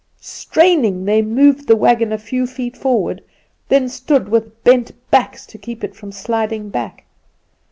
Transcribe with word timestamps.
Straining, 0.19 1.05
they 1.05 1.21
moved 1.21 1.67
the 1.67 1.75
wagon 1.75 2.11
a 2.11 2.17
few 2.17 2.47
feet 2.47 2.75
forward, 2.75 3.21
then 3.69 3.87
stood 3.87 4.29
with 4.29 4.63
bent 4.63 4.91
backs 5.11 5.45
to 5.45 5.59
keep 5.59 5.83
it 5.83 5.93
from 5.93 6.11
sliding 6.11 6.69
back. 6.71 7.05